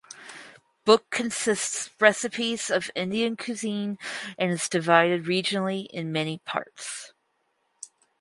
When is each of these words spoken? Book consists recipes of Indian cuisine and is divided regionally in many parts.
Book 0.83 1.11
consists 1.11 1.91
recipes 1.99 2.71
of 2.71 2.89
Indian 2.95 3.37
cuisine 3.37 3.99
and 4.35 4.51
is 4.51 4.67
divided 4.67 5.25
regionally 5.25 5.85
in 5.91 6.11
many 6.11 6.39
parts. 6.39 7.13